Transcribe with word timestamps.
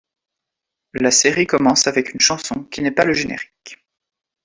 La 0.95 1.11
série 1.11 1.45
commence 1.45 1.85
avec 1.85 2.11
une 2.15 2.19
chanson 2.19 2.63
qui 2.63 2.81
n'est 2.81 2.89
pas 2.89 3.05
le 3.05 3.13
générique. 3.13 3.77